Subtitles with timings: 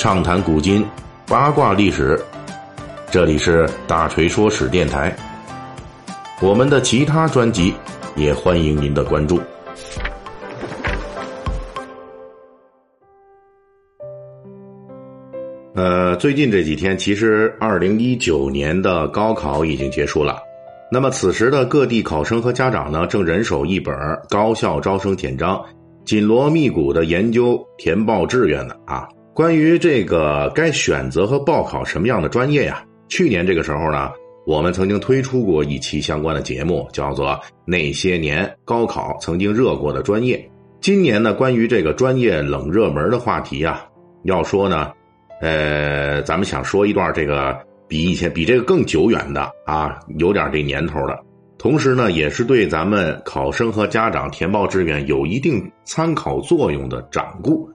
[0.00, 0.82] 畅谈古今，
[1.26, 2.18] 八卦历史。
[3.10, 5.14] 这里是大锤说史电台。
[6.40, 7.74] 我们的其他专辑
[8.16, 9.38] 也欢迎您的关注。
[15.74, 20.38] 呃，最近这几天，其实二零一九年的高考已经结束了。
[20.90, 23.94] 那么此时的各地考生和家长呢，正人手一本
[24.30, 25.62] 高校招生简章，
[26.06, 29.06] 紧锣密鼓的研究填报志愿呢啊。
[29.32, 32.84] 关于这个该选择和报考什么样的专业呀？
[33.08, 34.10] 去年这个时候呢，
[34.46, 37.28] 我们曾经推出过一期相关的节目，叫做
[37.64, 40.36] 《那些年高考曾经热过的专业》。
[40.80, 43.86] 今年呢，关于这个专业冷热门的话题啊，
[44.24, 44.90] 要说呢，
[45.40, 51.18] 呃，咱们想说一段这个比以前比这个更久远的啊，有点这年头的，
[51.56, 57.70] 同时呢，也是对咱们考生和家长填报志愿有一定参考作用的掌故。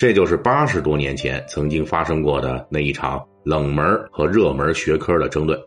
[0.00, 5.60] 这就是八十多年前曾经发生过的那一场冷门和热门学科的争论。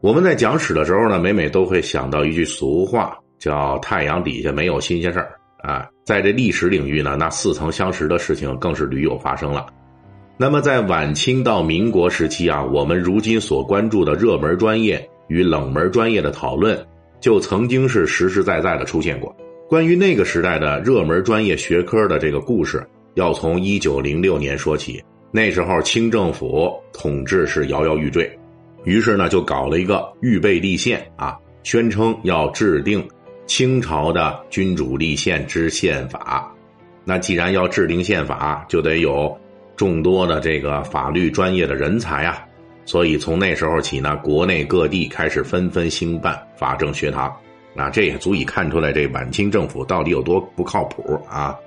[0.00, 5.86] 我们在讲史的时候呢，每每都会想到一句俗话，叫“太阳底下没有新鲜事儿”啊。
[6.02, 9.66] 在这历史领域呢，那似曾相识的事情更是屡有发生了。
[10.38, 16.82] 那么在晚清到民国时期啊，我们如今所关注的热门专业与冷门专业的讨论，
[17.20, 19.36] 就曾经是实实在在的出现过。
[19.68, 22.82] 关于那个时代的热门专业学科的这个故事。
[23.14, 28.30] 要从一九零六年说起，那时候清政府统治是摇摇欲坠，
[28.84, 33.06] 于是呢就搞了一个预备立宪啊，宣称要制定
[33.46, 36.52] 清朝的君主立宪之宪法。
[37.04, 39.36] 那既然要制定宪法，就得有
[39.76, 42.44] 众多的这个法律专业的人才啊，
[42.84, 47.34] 所以从那时候起呢，国内各地开始纷纷兴办法政学堂。
[47.74, 51.58] 那这也足以看出来，这晚清政府到底有多不靠谱啊！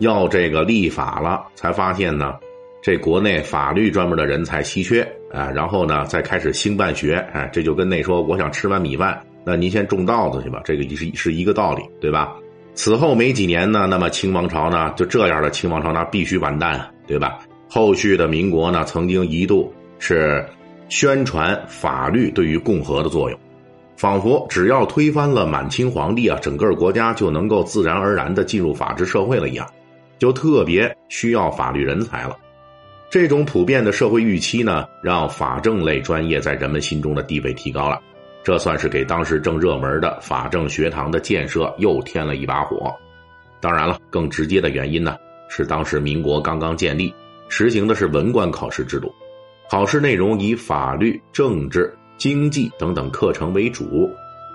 [0.00, 2.34] 要这个立法了，才发现呢，
[2.82, 5.50] 这国内法律专门的人才稀缺啊。
[5.50, 12.34] 然后呢，再开始兴办学，哎，这就跟那说我想吃碗米饭，那您先种稻子去吧，这个是是一个道理，对吧？
[12.74, 17.38] 此后没几年呢，那么清王朝呢，就这样的清王朝那必须完蛋，对吧？
[17.68, 20.44] 后续的民国呢，曾经一度是
[20.88, 23.38] 宣传法律对于共和的作用，
[23.96, 29.66] 仿佛只要推翻了满清皇帝啊，整个国家就能够自然而然的进入法治社会了一样。
[30.20, 32.36] 就特别需要法律人才了，
[33.10, 37.98] 这种普遍的社会预期呢，让法政类专业在人们心中的地位提高了，
[38.44, 42.94] 这算是给当时正热门的法政学堂的建设又添了一把火。
[43.60, 45.16] 当然了，更直接的原因呢，
[45.48, 47.12] 是当时民国刚刚建立，
[47.48, 49.10] 实行的是文官考试制度，
[49.70, 54.10] 考试内容以法律、政治、经济等等课程为主，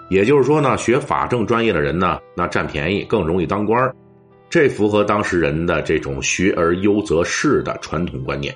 [0.10, 3.92] 也就是说呢，学法政专业的人呢，那占便宜，更容易当官
[4.50, 8.56] 这符合当事人的这种“学而优则仕”的传统观念，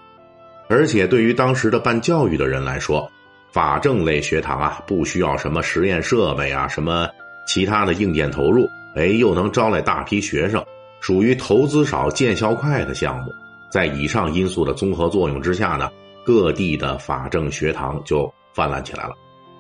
[0.70, 3.12] 而且对于当时的办教育的人来说，
[3.52, 7.08] 法政类学堂啊，不需要什么实验设备啊，什么
[7.48, 10.64] 其他的硬件投入，哎，又能招来大批学生，
[11.02, 13.32] 属于投资少见效快的项目。
[13.72, 15.90] 在以上因素的综合作用之下呢，
[16.24, 19.14] 各地的法政学堂就泛滥起来了。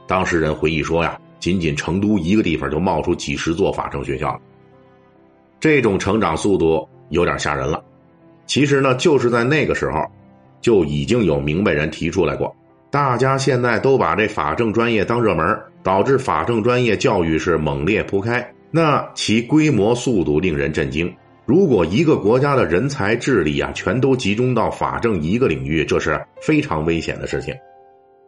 [0.07, 4.39] 当事人回忆说呀，仅仅成都一个地方就冒出几十座法政学校了。
[5.59, 7.83] 这种成长速度有点吓人了。
[8.45, 10.03] 其实呢，就是在那个时候，
[10.61, 12.55] 就已经有明白人提出来过。
[12.89, 15.45] 大家现在都把这法政专业当热门，
[15.83, 18.51] 导致法政专业教育是猛烈铺开。
[18.71, 21.13] 那其规模速度令人震惊。
[21.45, 27.53] 如果一个国家的人才智力啊，全都集中到法政一个领域，这是非常危险的事情。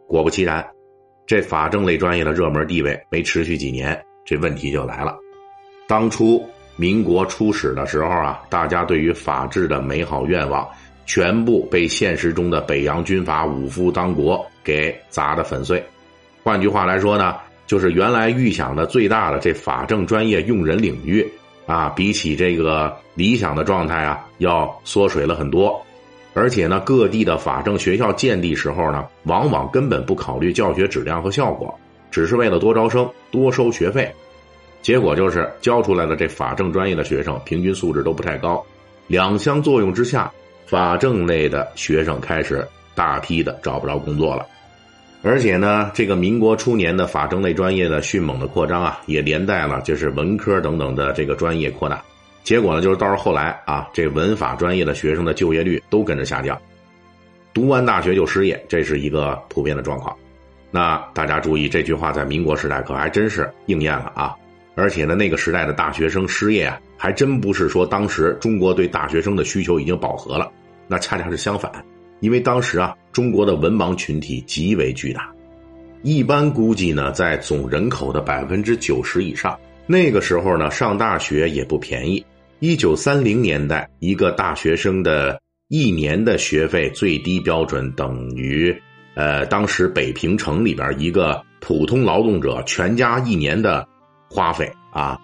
[0.06, 0.64] 果不其然，
[1.26, 5.16] 这法政类专业的热门地位没持续几年，这问题就来了。
[5.88, 6.40] 当初。
[6.76, 10.66] 民国初始的时候啊，大家对于法治的美好愿望，
[11.06, 15.82] 全部被现实中的北洋军阀武夫当国给砸得粉碎。
[16.42, 21.24] 换句话来说呢，就是原来预想的最大的这法政专业用人领域
[21.66, 25.80] 啊，比起这个理想的状态啊，要缩水了很多。
[26.34, 31.78] 而且呢，各地的法政学校建立时候呢，往往根本不考虑教学质量和效果，
[32.10, 34.10] 只是为了多招生、多收学费。
[34.82, 38.62] 结果就是教出来的这法政专业的学生平均素质都不太高，
[39.06, 40.30] 两相作用之下，
[40.66, 44.44] 法政类的学生开始大批的找不着工作了，
[45.22, 52.02] 而且呢，这个民国初年的法政类专业的迅猛的扩张啊，也连带了就是文科等等的这个专业扩大，
[52.42, 56.60] 结果呢，就是到了后来啊，这文法专业的学生的就业率都跟着下降，
[57.54, 60.12] 读完大学就失业，这是一个普遍的状况。
[60.72, 64.34] 那大家注意，这句话在民国时代可还真是应验了啊。
[64.74, 70.50] 而且呢，那个时代的大学生失业啊，还真不是说当时中国对大学生的需求已经饱和了，
[70.88, 71.70] 那恰恰是相反，
[72.20, 75.30] 因为当时啊，中国的文盲群体极为巨大，
[76.02, 79.58] 一般估计呢，在总人口的百分之九十以上。
[79.86, 82.24] 那个时候呢，上大学也不便宜。
[82.60, 88.74] 一九三零年代，一个大学生的一年的学费最低标准等于，
[89.16, 93.86] 呃，当时北平城里边一个普通劳动者全家一年的
[94.32, 95.20] 花费啊。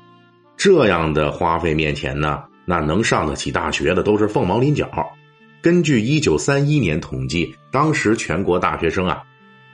[0.57, 4.91] 这样的花费面前呢，那能上得起大学的都是凤毛麟角。
[5.63, 9.23] 根据一九三一年统计，当时全国大学生啊，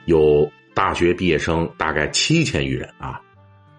[0.05, 3.19] 有大学毕业生大概七千余人啊。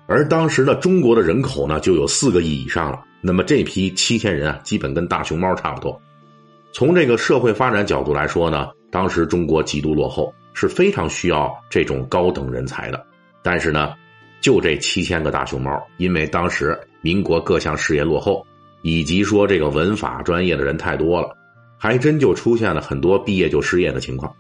[0.06, 3.02] 而当时的中国的人口呢，就有四个亿以上了。
[3.20, 6.00] 那么这批七千人啊，基本跟大熊猫差不多。
[6.72, 13.06] 从这个社会发展角度来说呢，当时中国极度落后，是非常需要这种高等人才的。
[13.42, 13.94] 但是呢，
[14.40, 18.46] 就这七千个大熊猫，因为当时民国各项事业落后，
[18.82, 21.36] 以及说这个文法专业的人太多了，
[21.76, 24.34] 还真就出现了很多毕业就失业的情况。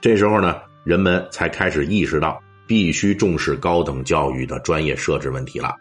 [0.00, 2.40] 这时候呢，人们才开始意识到。
[2.66, 5.74] 必须重视高等教育的专业设置问题了。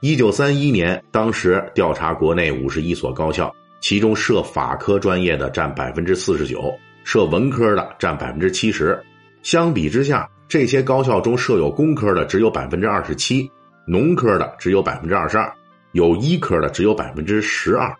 [0.00, 6.74] 一九三一年，当时调查国内五十一所高校，其中设法科专业的占百分之四十九，
[7.04, 9.00] 设文科的占百分之七十。
[9.44, 13.48] 相比之下，这些高校中设有工科的只有百分之二十七，
[13.86, 15.48] 农科的只有百分之二十二，
[15.92, 17.96] 有医科的只有百分之十二。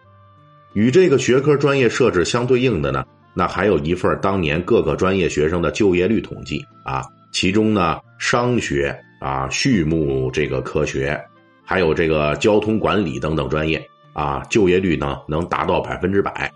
[0.72, 7.04] 与这个学科专业设置相对应的呢，那还有一份当年各个专业学生的就业率统计啊。
[7.30, 11.16] 其中呢，商学啊、畜牧这个科学，
[11.64, 13.80] 还有这个交通管理等等专业
[14.12, 16.52] 啊，就业率呢能达到百分之百。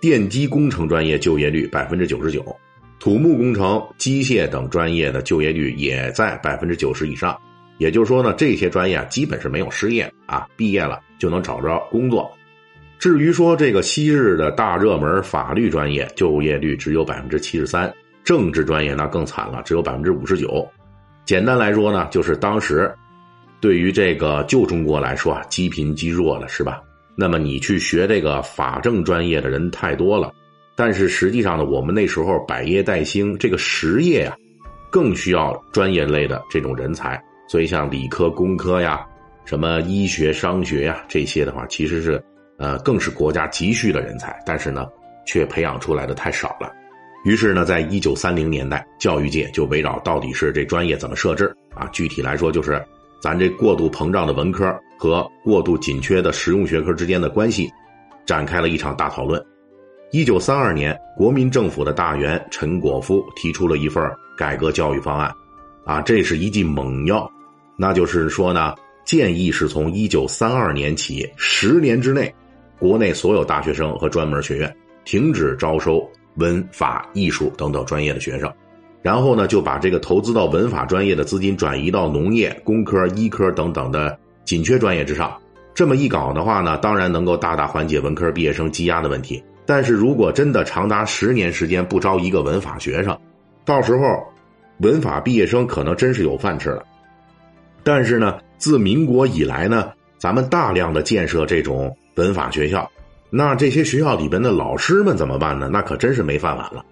[0.00, 2.44] 电机工程专业就业率百分之九十九，
[3.02, 7.36] 土木工程、机械等专业的就业率也在百分之九十以上。
[7.78, 12.30] 也就是说呢，这些专业基本是没有失业啊，毕业了就能找着工作。
[13.00, 17.92] 至于说这个昔日的大热门法律专业，就业率只有百分之七十三。
[18.22, 20.64] 政治专业那更惨了，只有百分之五十九。
[21.24, 22.88] 简单来说呢，就是当时
[23.58, 26.80] 对于这个旧中国来说啊，积贫积弱了，是吧？
[27.16, 30.32] 那么你去学这个法政专业的人太多了，
[30.84, 34.36] 但是实际上呢，我们那时候百业待兴，这个实业啊，
[34.90, 37.22] 更需要专业类的这种人才。
[37.46, 39.06] 所以像理科、工科呀，
[39.44, 42.20] 什么医学、商学呀这些的话，其实是
[42.58, 44.88] 呃，更是国家急需的人才，但是呢，
[45.24, 46.72] 却培养出来的太少了。
[47.24, 51.86] 于是呢，在一九三零年代，教育界就围绕到底是这专业怎么设置啊？
[51.92, 52.84] 具体来说，就是
[53.20, 57.70] 咱这过度膨胀的文科和过度紧缺的实用学科之间的关系，
[58.26, 59.40] 展开了一场大讨论。
[60.12, 64.04] 一九三二年，国民政府的大员陈果夫提出了一份
[64.36, 65.34] 改革教育方案，
[65.86, 67.26] 啊，这是一剂猛药，
[67.78, 68.74] 那就是说呢，
[69.06, 72.32] 建议是从一九三二年起，十年之内，
[72.78, 76.06] 国内所有大学生和专门学院停止招收。
[76.36, 78.50] 文法艺术等等专业的学生，
[79.02, 85.38] 然后呢，就把这个投资到文法专业的资金转移到农业、工科、医科等等的紧缺专业之上。
[85.74, 89.42] 这么一搞的话呢，当然能够大大缓解文科毕业生积压的问题。
[89.64, 93.16] 但是如果真的长达十年时间不招一个文法学生，
[93.64, 94.02] 到时候
[94.78, 96.84] 文法毕业生可能真是有饭吃了。
[97.84, 102.90] 但是呢，自民国以来呢，咱们大量的建设这种文法学校。
[103.30, 105.68] 那这些学校里边的老师们怎么办呢？
[105.72, 106.84] 那可真是没饭碗了。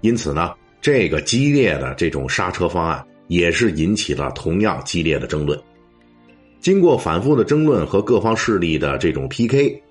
[0.00, 5.58] 因此呢，这个激烈的这种刹车方案也是引起了同样激烈的争论。
[6.60, 9.82] 经过反复的争论和各方势力的这种 PK，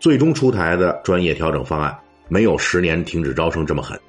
[0.00, 4.00] 最终出台的专业调整方案没有十年停止招生这么狠，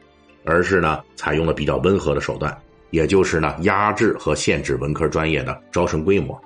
[0.46, 2.58] 而是呢采用了比较温和的手段，
[2.92, 6.40] 也就是呢压制和限制文科专业的招生规模。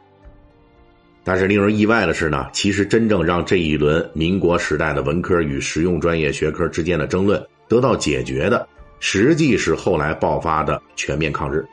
[1.24, 8.68] 但是令人意外的是呢，其实真正让这一轮民国时代的文科与实用专业学科之间的争论得到解决的，
[9.00, 11.64] 实际是后来爆发的全面抗日。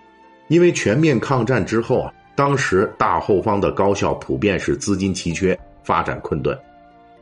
[0.49, 6.59] 因为全面抗战之后啊，当时大后方的高校普遍是资金奇缺，发展困顿，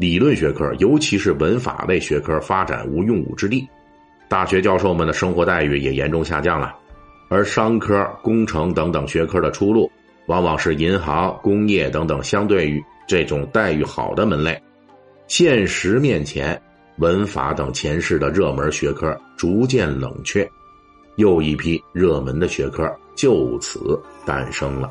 [0.00, 3.69] 理论学科尤其是文法类学科发展无用武之地，
[4.30, 6.75] 大学教授们的生活待遇也严重下降了，
[7.28, 9.92] 而商科、工程等等学科的出路。
[10.25, 14.59] 往往是银行、工业等等相对于这种待遇好的门类，
[15.26, 16.59] 现实面前，
[16.97, 20.49] 文法等前世的热门学科逐渐冷却，
[21.16, 24.90] 又一批热门的学科就此诞生了。